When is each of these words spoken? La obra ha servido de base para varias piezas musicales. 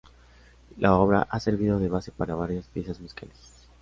La 0.77 0.95
obra 0.95 1.27
ha 1.29 1.39
servido 1.39 1.77
de 1.77 1.87
base 1.87 2.11
para 2.11 2.33
varias 2.33 2.67
piezas 2.67 2.99
musicales. 2.99 3.51